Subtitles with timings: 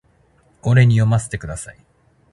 [0.63, 1.77] 俺に読ませてください